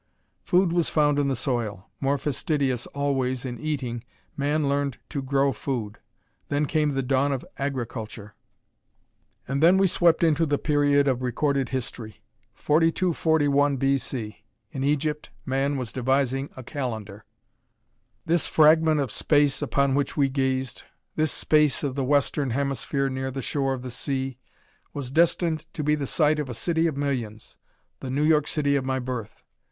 [0.41, 1.91] Food was found in the soil.
[1.99, 4.03] More fastidious always, in eating,
[4.35, 5.99] man learned to grow food.
[6.49, 8.33] Then came the dawn of agriculture.
[9.47, 12.23] And then we swept into the period of recorded history.
[12.55, 13.99] 4241 B.
[13.99, 14.43] C.
[14.71, 17.23] In Egypt, man was devising a calendar....
[18.25, 20.81] This fragment of space upon which we gazed
[21.15, 24.39] this space of the Western Hemisphere near the shore of the sea
[24.95, 27.55] was destined to be the site of a city of millions
[27.99, 29.43] the New York City of my birth.